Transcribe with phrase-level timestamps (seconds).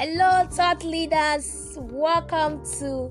[0.00, 1.76] Hello, thought leaders.
[1.76, 3.10] Welcome to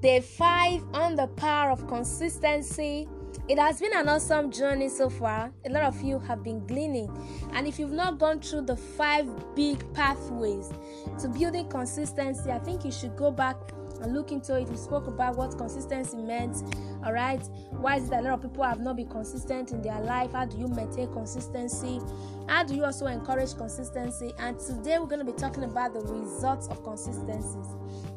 [0.00, 3.08] day five on the power of consistency.
[3.48, 5.50] It has been an awesome journey so far.
[5.66, 7.10] A lot of you have been gleaning.
[7.54, 9.26] And if you've not gone through the five
[9.56, 10.72] big pathways
[11.18, 13.56] to building consistency, I think you should go back
[14.00, 14.68] and look into it.
[14.68, 16.62] We spoke about what consistency meant.
[17.04, 17.42] All right.
[17.70, 20.32] Why is it that a lot of people have not been consistent in their life?
[20.32, 22.00] How do you maintain consistency?
[22.48, 24.32] How do you also encourage consistency?
[24.38, 27.66] And today we're going to be talking about the results of consistencies.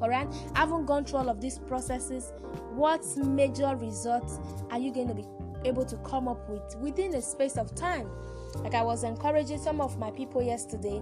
[0.02, 0.28] All right.
[0.56, 2.32] I haven't gone through all of these processes.
[2.72, 4.40] What major results
[4.72, 5.26] are you going to be
[5.66, 8.10] able to come up with within a space of time?
[8.64, 11.02] Like I was encouraging some of my people yesterday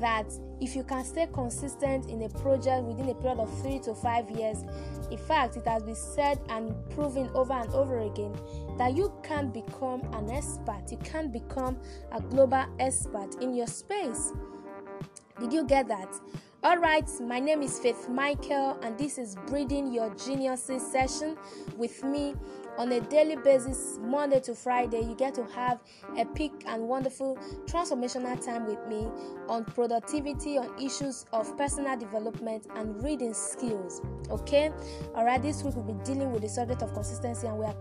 [0.00, 0.26] that
[0.60, 4.30] if you can stay consistent in a project within a period of three to five
[4.30, 4.64] years,
[5.10, 8.34] in fact, it has been said and proven over and over again
[8.78, 11.78] that you can become an expert, you can become
[12.12, 14.32] a global expert in your space.
[15.40, 16.08] Did you get that?
[16.64, 21.36] All right, my name is Faith Michael, and this is Breeding Your Geniuses session
[21.76, 22.36] with me
[22.78, 25.00] on a daily basis, Monday to Friday.
[25.00, 25.80] You get to have
[26.16, 29.06] a peak and wonderful transformational time with me
[29.48, 34.00] on productivity, on issues of personal development and reading skills.
[34.30, 34.72] Okay,
[35.14, 37.76] all right, this week we'll be dealing with the subject of consistency, and we are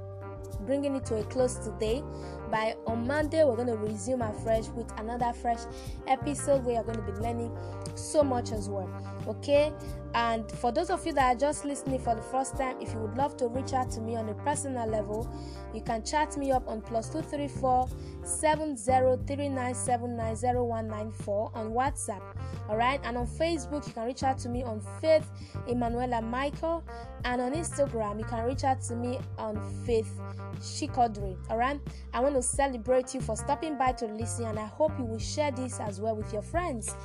[0.62, 2.04] bringing it to a close today.
[2.52, 5.60] By on Monday, we're going to resume afresh with another fresh
[6.08, 7.56] episode where you're going to be learning
[7.96, 8.90] so much as well.
[9.28, 9.72] Okay,
[10.16, 13.00] and for those of you that are just listening for the first time, if you
[13.00, 15.30] would love to reach out to me on a personal level,
[15.74, 17.88] you can chat me up on plus two three four
[18.24, 22.22] seven zero three nine seven nine zero one nine four on WhatsApp.
[22.68, 25.30] All right, and on Facebook, you can reach out to me on Faith
[25.70, 26.84] Emanuela Michael,
[27.24, 30.12] and on Instagram, you can reach out to me on Faith
[30.60, 31.38] Shikodri.
[31.50, 31.80] All right,
[32.14, 35.20] I want to celebrate you for stopping by to listen, and I hope you will
[35.20, 36.96] share this as well with your friends.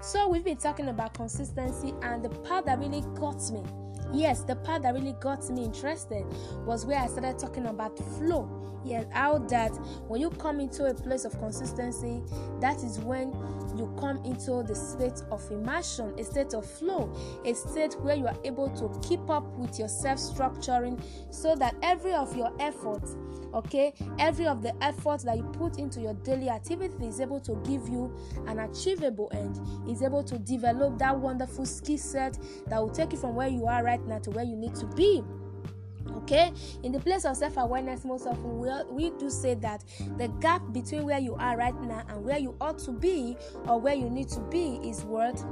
[0.00, 3.62] So, we've been talking about consistency, and the part that really got me
[4.12, 6.24] yes, the part that really got me interested
[6.64, 8.62] was where I started talking about flow.
[8.84, 9.70] Yes, how that
[10.06, 12.22] when you come into a place of consistency,
[12.60, 13.32] that is when
[13.76, 17.12] you come into the state of immersion, a state of flow,
[17.44, 21.74] a state where you are able to keep up with your self structuring so that
[21.82, 23.16] every of your efforts
[23.54, 27.54] okay every of the effort that you put into your daily activity is able to
[27.64, 28.14] give you
[28.46, 29.58] an achievable end
[29.88, 33.66] is able to develop that wonderful skill set that will take you from where you
[33.66, 35.22] are right now to where you need to be
[36.16, 36.52] okay?
[36.82, 39.84] In the place of self-awareness most often we, we do say that
[40.16, 43.36] the gap between where you are right now and where you ought to be
[43.66, 45.42] or where you need to be is what?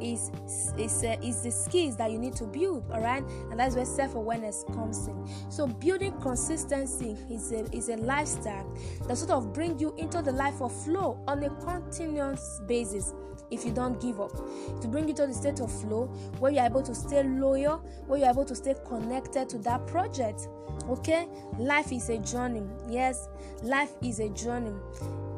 [0.00, 0.30] Is
[0.76, 3.84] is uh, is the skills that you need to build all right and that's where
[3.84, 5.28] self-awareness comes in.
[5.48, 8.72] So building consistency is a is a lifestyle
[9.06, 13.12] that sort of bring you into the life of flow on a continuous basis
[13.50, 14.32] if you don't give up.
[14.80, 16.06] To bring you to the state of flow
[16.38, 20.48] where you're able to stay loyal where you're able to stay connected to that project
[20.88, 21.26] okay?
[21.58, 23.28] Life is a journey yes?
[23.62, 24.74] Life is a journey.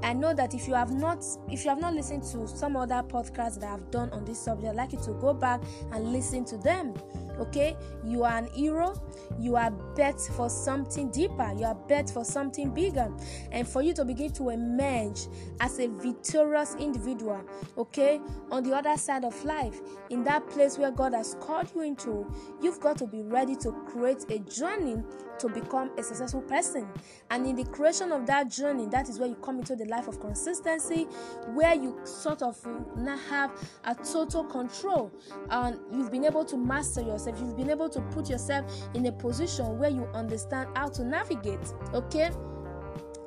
[0.03, 3.03] I know that if you have not if you have not listened to some other
[3.03, 5.60] podcasts that I've done on this subject, I'd like you to go back
[5.93, 6.94] and listen to them.
[7.40, 9.00] Okay, you are an hero,
[9.38, 13.10] you are bet for something deeper, you are bet for something bigger,
[13.50, 15.26] and for you to begin to emerge
[15.60, 17.40] as a victorious individual,
[17.78, 19.80] okay, on the other side of life,
[20.10, 22.30] in that place where God has called you into,
[22.62, 25.02] you've got to be ready to create a journey
[25.40, 26.88] to become a successful person.
[27.30, 30.08] And in the creation of that journey, that is where you come into the life
[30.08, 31.04] of consistency,
[31.54, 32.58] where you sort of
[32.96, 33.50] now have
[33.84, 35.10] a total control
[35.50, 37.38] and you've been able to master yourself.
[37.40, 41.72] You've been able to put yourself in a position where you understand how to navigate.
[41.94, 42.30] Okay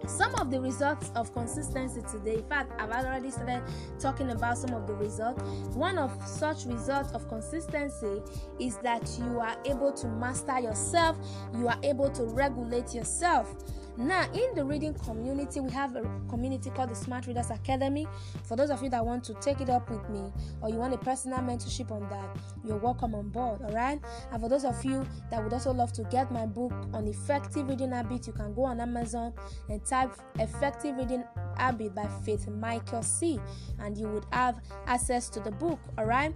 [0.07, 3.63] some of the results of consistency today in fact i've already started
[3.99, 5.41] talking about some of the results.
[5.75, 8.21] One of such results of consistency
[8.59, 11.17] is that you are able to master yourself
[11.55, 13.55] you are able to regulate yourself
[13.95, 18.07] now, in the reading community, we have a community called the Smart Readers Academy.
[18.43, 20.31] For those of you that want to take it up with me
[20.61, 24.01] or you want a personal mentorship on that, you're welcome on board, all right?
[24.31, 27.69] And for those of you that would also love to get my book on effective
[27.69, 29.33] reading habits, you can go on Amazon
[29.69, 31.23] and type Effective Reading
[31.57, 33.39] Habit by Faith Michael C.
[33.79, 36.35] and you would have access to the book, all right?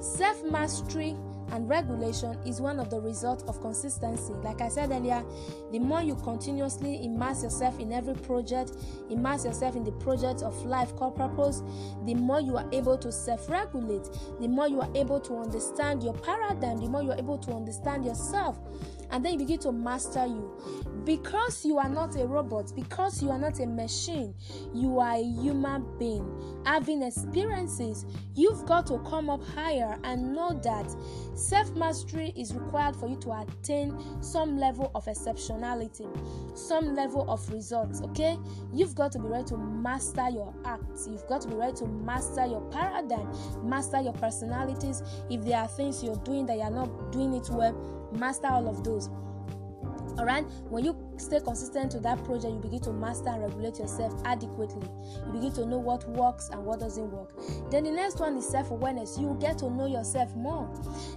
[0.00, 1.16] Self mastery
[1.52, 4.32] and regulation is one of the results of consistency.
[4.42, 5.24] Like I said earlier,
[5.72, 8.72] the more you continuously immerse yourself in every project,
[9.10, 11.62] immerse yourself in the project of life called purpose,
[12.04, 14.08] the more you are able to self regulate,
[14.40, 17.52] the more you are able to understand your paradigm, the more you are able to
[17.52, 18.58] understand yourself
[19.10, 20.52] and then you begin to master you
[21.04, 24.34] because you are not a robot because you are not a machine
[24.74, 28.04] you are a human being having experiences
[28.34, 30.86] you've got to come up higher and know that
[31.36, 36.06] self mastery is required for you to attain some level of exceptionality
[36.56, 38.36] some level of results okay?
[38.72, 41.06] You've got to be ready to master your acts.
[41.06, 43.30] You've got to be ready to master your paradigm
[43.62, 45.02] master your personalities.
[45.30, 47.74] If there are things you're doing that you're not doing it well
[48.12, 49.08] master all of those.
[50.18, 50.44] All right?
[50.70, 52.52] When you stay consistent to that project.
[52.52, 54.88] You begin to master and regulate yourself adequately.
[55.26, 57.32] You begin to know what works and what doesn't work.
[57.70, 59.18] Then the next one is self-awareness.
[59.18, 60.70] You get to know yourself more.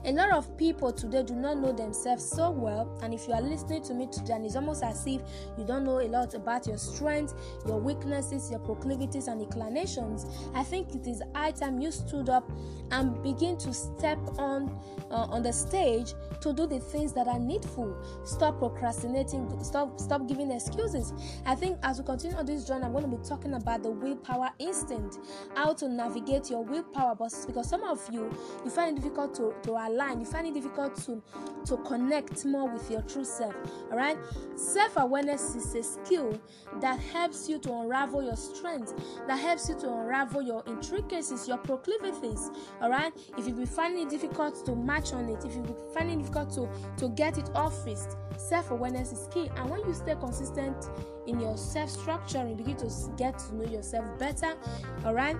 [0.06, 2.98] A lot of people today do not know themselves so well.
[3.02, 5.22] And if you are listening to me today and it's almost as if
[5.58, 7.34] you don't know a lot about your strengths
[7.66, 10.26] your weaknesses your proclivities and inclinations
[10.56, 12.50] i think it is high time you stood up
[12.92, 14.70] and begin to step on
[15.12, 17.96] uh, on the stage to do the things that are needful.
[18.24, 19.52] Stop procrastinating.
[19.64, 21.14] Stop stop giving excuses.
[21.46, 23.90] I think as we continue on this journey i'm going to be talking about the
[23.90, 25.20] willpower instinct
[25.56, 27.16] how to navigate your willpower.
[27.16, 28.30] But because some of you
[28.64, 31.22] you find it difficult to, to align you find it difficult to
[31.66, 33.56] to connect more with your true self
[33.92, 34.18] all right
[34.56, 36.40] self-awareness is a skill
[36.80, 38.94] that helps you to unravel your strengths
[39.28, 42.50] that helps you to unravel your intricacies your proclivities
[42.82, 45.74] all right if you be finding it difficult to match on it if you be
[45.94, 49.50] finding it difficult to to get it off first self-awareness is key.
[49.56, 50.90] And when you stay consistent
[51.28, 54.56] in your self-structure you begin to get to know yourself better
[55.06, 55.38] all right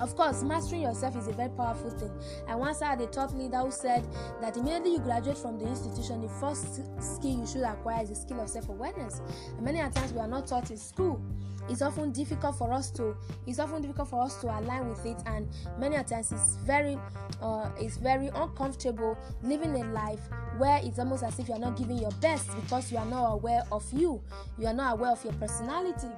[0.00, 2.10] of course, mastering yourself is a very powerful thing.
[2.48, 4.04] I once had a thought leader who said
[4.40, 8.14] that immediately you graduate from the institution, the first skill you should acquire is the
[8.16, 9.20] skill of self awareness.
[9.56, 11.20] And many times we are not taught in school.
[11.68, 15.16] It's often difficult for us to it's often difficult for us to align with it.
[15.26, 15.48] And
[15.78, 16.98] many times it's very
[17.40, 20.20] uh, it's very uncomfortable living a life
[20.58, 23.32] where it's almost as if you are not giving your best because you are not
[23.32, 24.20] aware of you.
[24.58, 26.08] You are not aware of your personality.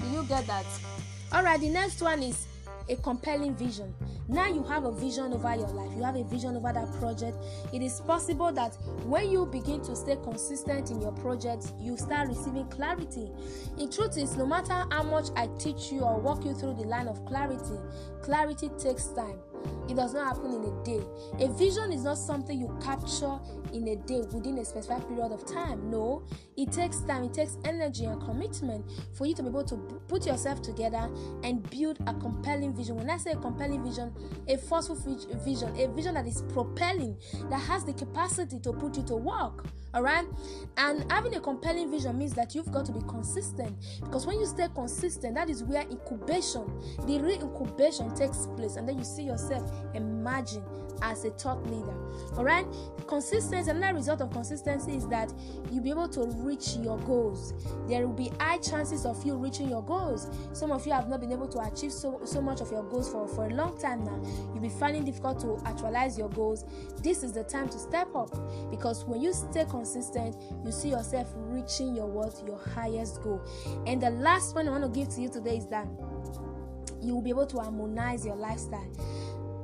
[0.00, 0.66] Do you get that?
[1.32, 2.46] All right the next one is
[2.88, 3.94] a compelling vision.
[4.28, 7.36] Now you have a vision over your life, you have a vision over that project.
[7.72, 12.28] It is possible that when you begin to stay consistent in your project, you start
[12.28, 13.30] receiving clarity.
[13.78, 16.84] In truth is no matter how much I teach you or walk you through the
[16.84, 17.78] line of clarity,
[18.22, 19.38] clarity takes time.
[19.88, 21.00] It does not happen in a day.
[21.44, 23.38] A vision is not something you capture
[23.72, 25.90] in a day within a specific period of time.
[25.90, 26.24] No,
[26.56, 28.84] it takes time, it takes energy and commitment
[29.14, 29.76] for you to be able to
[30.08, 31.10] put yourself together
[31.42, 32.96] and build a compelling vision.
[32.96, 34.12] When I say a compelling vision,
[34.48, 37.16] a forceful vision, a vision that is propelling,
[37.50, 39.66] that has the capacity to put you to work
[39.96, 40.26] all right
[40.76, 44.44] and having a compelling vision means that you've got to be consistent because when you
[44.44, 46.64] stay consistent that is where incubation
[47.06, 50.62] the real incubation takes place and then you see yourself emerging
[51.02, 51.94] as a thought leader.
[52.36, 52.66] All right,
[53.06, 53.70] consistency.
[53.70, 55.32] Another result of consistency is that
[55.70, 57.54] you'll be able to reach your goals.
[57.88, 60.30] There will be high chances of you reaching your goals.
[60.52, 63.10] Some of you have not been able to achieve so, so much of your goals
[63.10, 64.20] for, for a long time now.
[64.52, 66.64] You'll be finding difficult to actualize your goals.
[67.02, 68.30] This is the time to step up
[68.70, 69.85] because when you stay consistent,
[70.64, 73.40] you see yourself reaching your what your highest goal.
[73.86, 75.86] And the last one I want to give to you today is that
[77.00, 78.90] you will be able to harmonize your lifestyle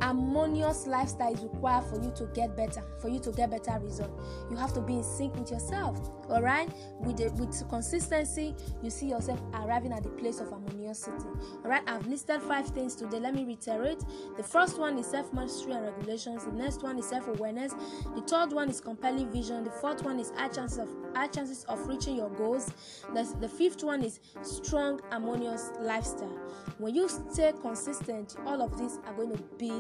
[0.03, 4.11] harmonious lifestyle is required for you to get better for you to get better result.
[4.51, 6.69] You have to be in sync with yourself all right
[7.01, 11.27] with the, with consistency you see yourself arriving at the place of harmoniousity
[11.65, 13.21] all right i've listed five things today.
[13.21, 14.01] Let me reiterate.
[14.37, 16.45] The first one is self-mastery and regulations.
[16.45, 17.75] The next one is self-awareness.
[18.15, 19.65] The third one is compelling vision.
[19.65, 22.71] The fourth one is high chances of high chances of reaching your goals.
[23.15, 26.39] The, the fifth one is strong harmonious lifestyle.
[26.79, 29.73] When you stay consistent all of these are going to be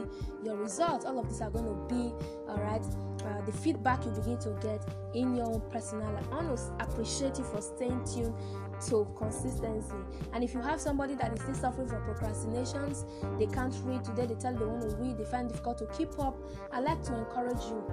[0.45, 2.13] your results all of these are going to be
[2.49, 2.85] all right
[3.25, 4.83] uh, the feedback you begin to get
[5.15, 6.25] in your own personal life.
[6.33, 8.35] I want to appreciate you for staying tuned
[8.81, 9.95] to consistency
[10.33, 13.05] and if you have somebody that is still suffering from procrastinations
[13.39, 15.87] they can't read today they tell they want to read they find it difficult to
[15.97, 16.39] keep up
[16.73, 17.85] i like to encourage you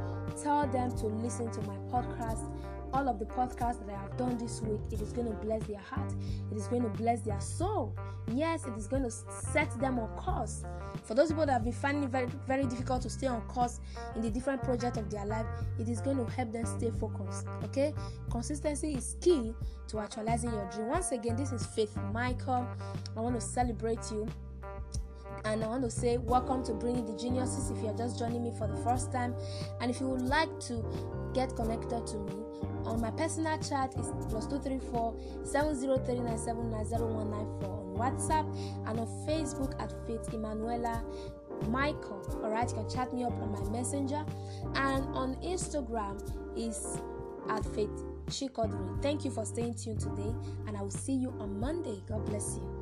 [0.42, 2.50] tell them to listen to my podcast
[2.94, 5.64] all of the podcasts that I have done this week, it is going to bless
[5.64, 6.14] their heart.
[6.52, 7.96] It is going to bless their soul.
[8.34, 10.64] Yes, it is going to set them on course.
[11.04, 13.80] For those people that have been finding it very, very difficult to stay on course
[14.16, 15.46] in the different projects of their life,
[15.80, 17.48] it is going to help them stay focused.
[17.64, 17.94] Okay?
[18.30, 19.54] Consistency is key
[19.88, 20.88] to actualizing your dream.
[20.88, 22.68] Once again, this is Faith Michael.
[23.16, 24.28] I want to celebrate you
[25.46, 28.52] and I want to say welcome to Bringing the Geniuses if you're just joining me
[28.58, 29.34] for the first time.
[29.82, 30.84] And if you would like to
[31.34, 32.34] get connected to me,
[32.86, 35.16] on my personal chat is plus 234
[35.56, 35.76] on
[37.96, 38.46] WhatsApp
[38.88, 41.04] and on Facebook at Faith Emanuela
[41.68, 42.22] Michael.
[42.44, 44.24] Alright, you can chat me up on my messenger
[44.76, 46.22] and on Instagram
[46.58, 47.00] is
[47.50, 49.02] at Faith Chikodri.
[49.02, 50.34] Thank you for staying tuned today,
[50.68, 52.02] and I will see you on Monday.
[52.08, 52.79] God bless you.